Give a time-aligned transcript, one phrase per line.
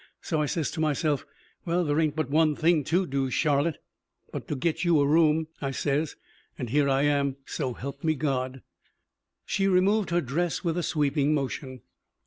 [0.19, 1.27] So I says to myself:
[1.63, 3.77] 'Well, there ain't but one thing to do, Charlotte,
[4.31, 6.15] but to get you a room,' I says,
[6.57, 8.63] an' here I am, so help me God."
[9.45, 11.81] She removed her dress with a sweeping motion.